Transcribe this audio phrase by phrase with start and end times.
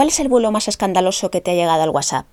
[0.00, 2.24] ¿Cuál es el bulo más escandaloso que te ha llegado al WhatsApp?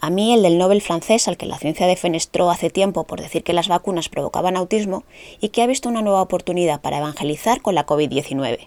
[0.00, 3.44] A mí el del Nobel francés al que la ciencia defenestró hace tiempo por decir
[3.44, 5.04] que las vacunas provocaban autismo
[5.40, 8.58] y que ha visto una nueva oportunidad para evangelizar con la COVID-19.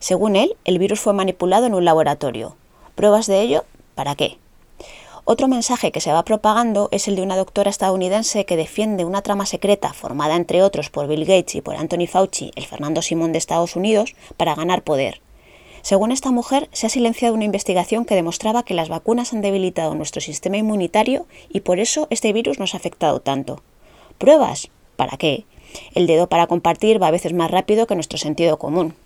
[0.00, 2.56] Según él, el virus fue manipulado en un laboratorio.
[2.96, 3.64] ¿Pruebas de ello?
[3.94, 4.38] ¿Para qué?
[5.24, 9.22] Otro mensaje que se va propagando es el de una doctora estadounidense que defiende una
[9.22, 13.30] trama secreta formada entre otros por Bill Gates y por Anthony Fauci, el Fernando Simón
[13.30, 15.20] de Estados Unidos, para ganar poder.
[15.86, 19.94] Según esta mujer, se ha silenciado una investigación que demostraba que las vacunas han debilitado
[19.94, 23.62] nuestro sistema inmunitario y por eso este virus nos ha afectado tanto.
[24.18, 24.68] ¿Pruebas?
[24.96, 25.44] ¿Para qué?
[25.94, 28.96] El dedo para compartir va a veces más rápido que nuestro sentido común.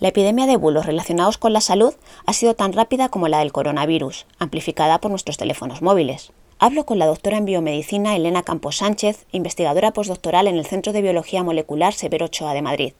[0.00, 1.94] La epidemia de bulos relacionados con la salud
[2.26, 6.32] ha sido tan rápida como la del coronavirus, amplificada por nuestros teléfonos móviles.
[6.58, 11.02] Hablo con la doctora en biomedicina Elena Campos Sánchez, investigadora postdoctoral en el Centro de
[11.02, 12.92] Biología Molecular Severo Ochoa de Madrid.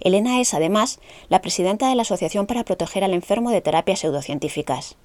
[0.00, 4.96] Elena es, además, la presidenta de la Asociación para Proteger al Enfermo de Terapias Pseudocientíficas.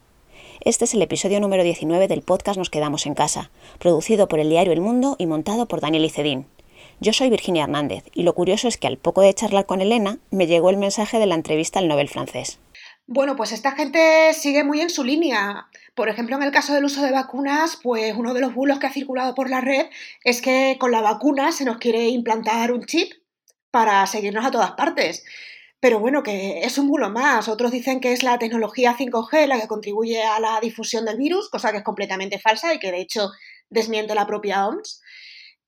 [0.62, 4.50] Este es el episodio número 19 del podcast Nos Quedamos en Casa, producido por el
[4.50, 6.48] diario El Mundo y montado por Daniel Icedín.
[7.00, 10.18] Yo soy Virginia Hernández y lo curioso es que al poco de charlar con Elena
[10.32, 12.60] me llegó el mensaje de la entrevista al Nobel francés.
[13.08, 15.68] Bueno, pues esta gente sigue muy en su línea.
[15.96, 18.88] Por ejemplo, en el caso del uso de vacunas, pues uno de los bulos que
[18.88, 19.88] ha circulado por la red
[20.24, 23.12] es que con la vacuna se nos quiere implantar un chip
[23.72, 25.24] para seguirnos a todas partes.
[25.80, 27.48] Pero bueno, que es un bulo más.
[27.48, 31.50] Otros dicen que es la tecnología 5G la que contribuye a la difusión del virus,
[31.50, 33.30] cosa que es completamente falsa y que de hecho
[33.70, 35.02] desmiente la propia OMS.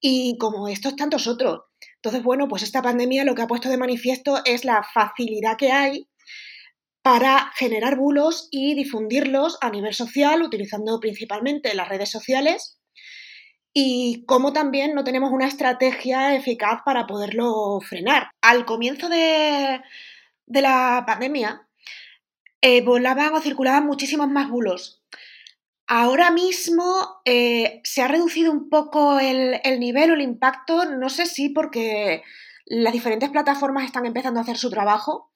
[0.02, 1.62] Y como estos tantos otros.
[1.96, 5.72] Entonces, bueno, pues esta pandemia lo que ha puesto de manifiesto es la facilidad que
[5.72, 6.08] hay
[7.04, 12.81] para generar bulos y difundirlos a nivel social, utilizando principalmente las redes sociales,
[13.74, 18.32] y cómo también no tenemos una estrategia eficaz para poderlo frenar.
[18.42, 19.82] Al comienzo de,
[20.48, 21.68] la pandemia,
[22.62, 25.02] eh, volaban o circulaban muchísimos más bulos.
[25.88, 31.10] Ahora mismo eh, se ha reducido un poco el, el nivel o el impacto, no
[31.10, 32.24] sé si porque
[32.66, 35.32] las diferentes plataformas están empezando a hacer su trabajo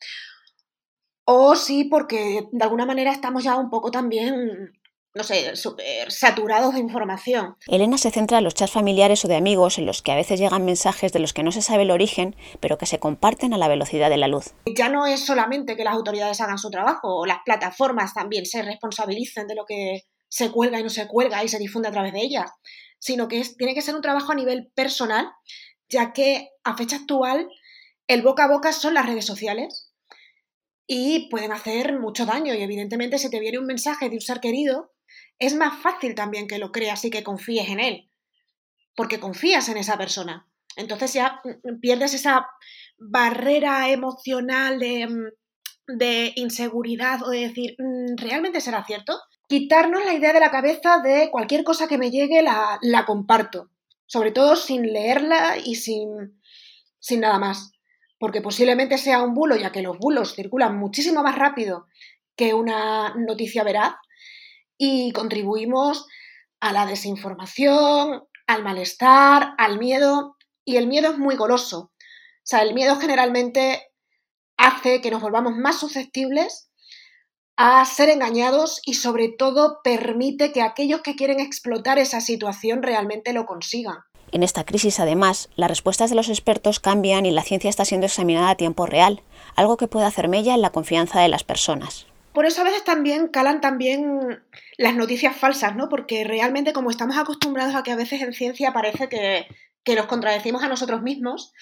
[1.26, 4.72] o si porque de alguna manera estamos ya un poco también
[5.16, 7.56] no sé, súper saturados de información.
[7.68, 10.42] Elena se centra en los chats familiares o de amigos en los que a veces
[10.42, 13.58] llegan mensajes de los que no se sabe el origen, pero que se comparten a
[13.58, 14.54] la velocidad de la luz.
[14.66, 18.62] Ya no es solamente que las autoridades hagan su trabajo, o las plataformas también se
[18.62, 22.12] responsabilicen de lo que se cuelga y no se cuelga y se difunde a través
[22.12, 22.52] de ellas,
[23.00, 25.30] sino que tiene que ser un trabajo a nivel personal,
[25.88, 27.48] ya que a fecha actual
[28.08, 29.94] el boca a boca son las redes sociales
[30.88, 34.40] y pueden hacer mucho daño y evidentemente si te viene un mensaje de un ser
[34.40, 34.95] querido
[35.40, 38.10] es más fácil también que lo creas y que confíes en él,
[38.96, 40.48] porque confías en esa persona.
[40.76, 42.48] Entonces ya mm, mm, pierdes esa
[42.98, 47.76] barrera emocional de, mm, inseguridad o de decir,
[48.18, 49.20] ¿realmente será cierto?
[49.48, 53.70] Quitarnos la idea de la cabeza de cualquier cosa que me llegue la, la comparto,
[54.08, 56.42] sobre todo sin leerla y sin,
[57.00, 57.72] sin nada más,
[58.18, 61.88] porque posiblemente sea un bulo, ya que los bulos circulan muchísimo más rápido
[62.36, 63.94] que una noticia veraz,
[64.78, 66.08] y contribuimos
[66.60, 71.80] a la desinformación, al malestar, al miedo, y el miedo es muy goloso.
[71.80, 73.92] O sea, el miedo generalmente
[74.58, 76.70] hace que nos volvamos más susceptibles
[77.58, 83.32] a ser engañados y sobre todo permite que aquellos que quieren explotar esa situación realmente
[83.34, 83.98] lo consigan.
[84.32, 88.08] En esta crisis, además, las respuestas de los expertos cambian y la ciencia está siendo
[88.08, 89.22] examinada a tiempo real,
[89.56, 92.08] algo que puede hacer mella en la confianza de las personas.
[92.36, 94.44] Por eso a veces también calan también
[94.78, 95.88] las noticias falsas, ¿no?
[95.88, 99.48] Porque realmente como estamos acostumbrados a que a veces en ciencia parece que,
[99.96, 101.54] nos contradecimos a nosotros mismos,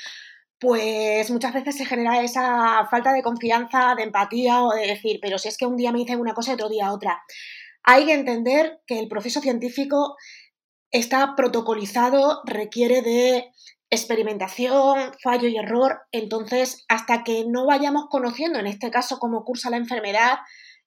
[0.60, 5.38] pues muchas veces se genera esa falta de confianza, de empatía o de decir, pero
[5.38, 7.22] si es que un día me dicen una cosa y otro día otra.
[7.84, 10.16] Hay que entender que el proceso científico
[10.90, 13.52] está protocolizado, requiere de
[13.92, 16.00] experimentación, fallo y error.
[16.12, 20.40] Entonces, hasta que no vayamos conociendo, en este caso, cómo cursa la enfermedad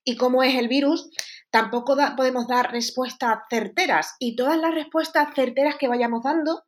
[0.07, 1.11] y cómo es el virus,
[1.51, 4.15] tampoco podemos dar respuestas certeras.
[4.19, 6.63] Y todas las respuestas certeras que vayamos dando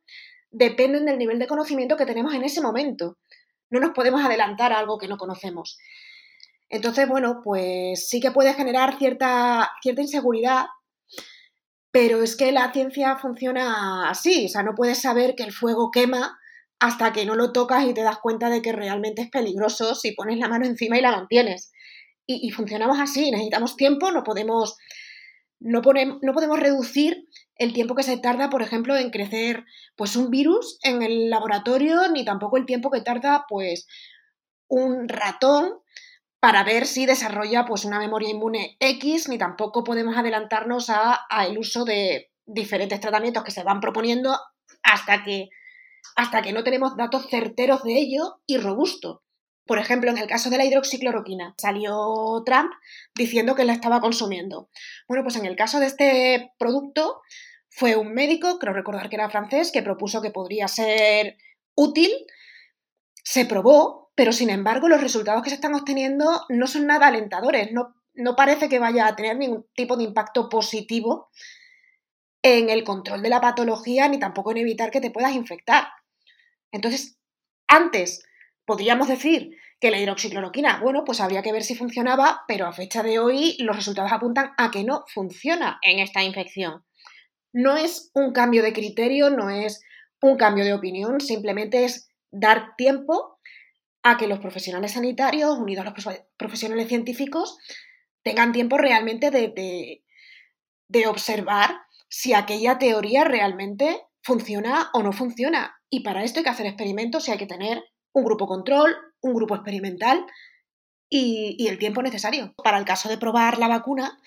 [0.51, 3.17] dependen del nivel de conocimiento que tenemos en ese momento.
[3.71, 5.79] No nos podemos adelantar a algo que no conocemos.
[6.69, 10.65] Entonces, bueno, pues sí que puede generar cierta, cierta inseguridad
[11.91, 15.89] pero es que la ciencia funciona así, o sea, no puedes saber que el fuego
[15.91, 16.37] quema
[16.79, 20.13] hasta que no lo tocas y te das cuenta de que realmente es peligroso si
[20.13, 21.71] pones la mano encima y la mantienes.
[22.31, 24.77] Y, funcionamos así, necesitamos tiempo, no podemos,
[25.59, 25.81] no,
[26.21, 29.65] no podemos reducir el tiempo que se tarda, por ejemplo, en crecer
[29.95, 33.87] pues un virus en el laboratorio, ni tampoco el tiempo que tarda pues
[34.67, 35.79] un ratón
[36.39, 41.83] para ver si desarrolla pues, una memoria inmune X, ni tampoco podemos adelantarnos al uso
[41.83, 44.37] de diferentes tratamientos que se van proponiendo
[44.83, 45.49] hasta que,
[46.15, 49.21] hasta que no tenemos datos certeros de ello y robustos.
[49.69, 52.71] Por ejemplo, en el caso de la hidroxicloroquina, salió Trump
[53.13, 54.67] diciendo que la estaba consumiendo.
[55.07, 57.21] Bueno, pues en el caso de este producto,
[57.69, 61.37] fue un médico, creo recordar que era francés, que propuso que podría ser
[61.75, 62.09] útil.
[63.23, 67.71] Se probó, pero sin embargo los resultados que se están obteniendo no son nada alentadores.
[67.71, 71.29] No, no parece que vaya a tener ningún tipo de impacto positivo
[72.41, 75.89] en el control de la patología ni tampoco en evitar que te puedas infectar.
[76.71, 77.19] Entonces,
[77.67, 78.25] antes
[78.69, 83.01] podríamos decir que la hidroxicloroquina, bueno, pues habría que ver si funcionaba, pero a fecha
[83.01, 86.85] de hoy los resultados apuntan a que no funciona en esta infección.
[87.51, 89.81] No es un cambio de criterio, no es
[90.21, 93.39] un cambio de opinión, simplemente es dar tiempo
[94.03, 97.57] a que los profesionales sanitarios, unidos a los profesionales científicos,
[98.21, 100.03] tengan tiempo realmente de,
[100.87, 101.75] de observar
[102.07, 105.81] si aquella teoría realmente funciona o no funciona.
[105.89, 107.83] Y para esto hay que hacer experimentos y hay que tener
[108.13, 110.25] un grupo control, un grupo experimental
[111.09, 112.53] y, el tiempo necesario.
[112.63, 114.19] Para el caso de probar la vacuna,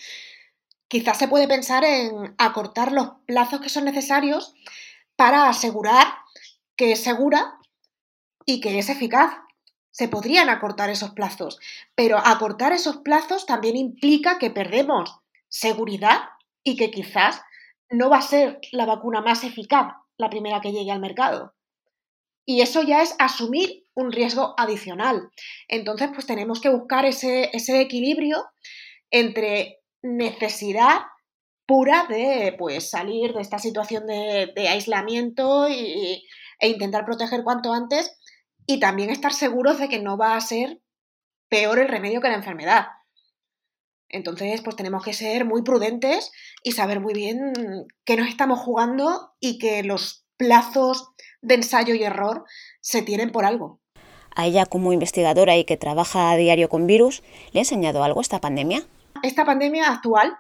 [0.89, 4.55] quizás se puede pensar en acortar los plazos que son necesarios
[5.17, 6.07] para asegurar
[6.77, 7.59] que es segura
[8.47, 9.35] y que es eficaz.
[9.91, 11.61] Se podrían acortar esos plazos,
[11.95, 15.19] pero acortar esos plazos también implica que perdemos
[15.49, 16.31] seguridad
[16.65, 17.43] y que quizás
[17.91, 21.55] no va a ser la vacuna más eficaz la primera que llegue al mercado.
[22.45, 25.31] Y eso ya es asumir un riesgo adicional.
[25.69, 27.51] Entonces, pues tenemos que buscar ese,
[27.81, 28.45] equilibrio
[29.11, 31.03] entre necesidad
[31.67, 36.27] pura de pues, salir de esta situación de, aislamiento y,
[36.59, 38.19] e intentar proteger cuanto antes
[38.67, 40.81] y también estar seguros de que no va a ser
[41.49, 42.87] peor el remedio que la enfermedad.
[44.09, 46.31] Entonces, pues tenemos que ser muy prudentes
[46.63, 47.53] y saber muy bien
[48.05, 51.12] qué nos estamos jugando y que los plazos
[51.43, 52.45] de ensayo y error
[52.81, 53.81] se tienen por algo.
[54.35, 57.23] A ella como investigadora y que trabaja a diario con virus,
[57.53, 58.83] ¿le ha enseñado algo esta pandemia?
[59.23, 60.39] Esta pandemia actual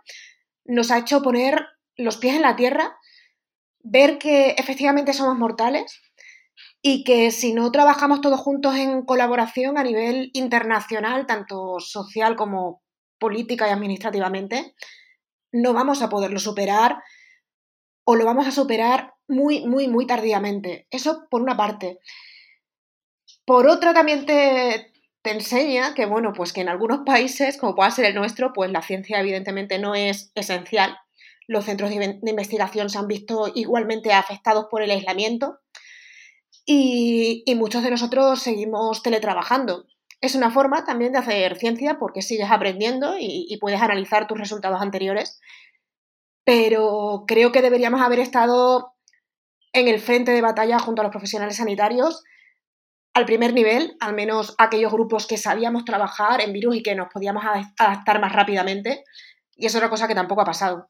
[0.64, 1.66] nos ha hecho poner
[1.96, 2.96] los pies en la tierra,
[3.81, 6.00] ver que efectivamente somos mortales
[6.81, 12.82] y que si no trabajamos todos juntos en colaboración a nivel internacional, tanto social como
[13.19, 14.75] política y administrativamente,
[15.52, 17.02] no vamos a poderlo superar
[18.05, 20.86] o lo vamos a superar muy, muy, muy tardíamente.
[20.90, 21.98] Eso por una parte.
[23.44, 24.92] Por otra también te,
[25.22, 28.70] te enseña que, bueno, pues que en algunos países, como pueda ser el nuestro, pues
[28.70, 30.96] la ciencia evidentemente no es esencial.
[31.48, 35.58] Los centros de investigación se han visto igualmente afectados por el aislamiento
[36.64, 39.86] y, y muchos de nosotros seguimos teletrabajando.
[40.22, 44.80] Es una forma también de hacer ciencia porque sigues aprendiendo y, puedes analizar tus resultados
[44.80, 45.40] anteriores,
[46.44, 48.94] pero creo que deberíamos haber estado
[49.72, 52.22] en el frente de batalla junto a los profesionales sanitarios
[53.14, 57.08] al primer nivel, al menos aquellos grupos que sabíamos trabajar en virus y que nos
[57.12, 57.44] podíamos
[57.78, 59.04] adaptar más rápidamente,
[59.54, 60.88] y es otra cosa que tampoco ha pasado.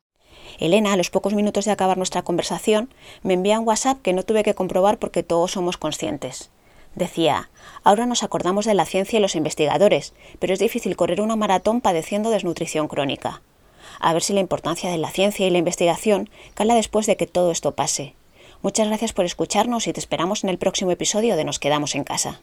[0.59, 4.23] Elena, a los pocos minutos de acabar nuestra conversación, me envía un WhatsApp que no
[4.23, 6.51] tuve que comprobar porque todos somos conscientes.
[6.95, 7.51] Decía,
[7.85, 11.81] ahora nos acordamos de la ciencia y los investigadores, pero es difícil correr una maratón
[11.81, 13.43] padeciendo desnutrición crónica.
[13.99, 17.27] A ver si la importancia de la ciencia y la investigación cala después de que
[17.27, 18.15] todo esto pase.
[18.63, 22.05] Muchas gracias por escucharnos y te esperamos en el próximo episodio de Nos quedamos en
[22.05, 22.41] casa.